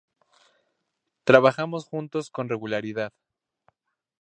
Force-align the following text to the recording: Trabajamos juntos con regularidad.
Trabajamos 1.25 1.85
juntos 1.85 2.31
con 2.31 2.49
regularidad. 2.49 3.13